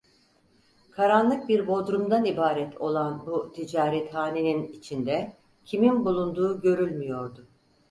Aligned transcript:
Karanlık 0.91 1.49
bir 1.49 1.67
bodrumdan 1.67 2.25
ibaret 2.25 2.81
olan 2.81 3.25
bu 3.27 3.51
ticarethanenin 3.51 4.67
içinde 4.67 5.33
kimin 5.65 6.05
bulunduğu 6.05 6.61
görülmüyordu. 6.61 7.47